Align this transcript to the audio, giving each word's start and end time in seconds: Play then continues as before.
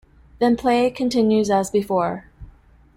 Play 0.39 0.87
then 0.89 0.95
continues 0.95 1.51
as 1.51 1.69
before. 1.69 2.25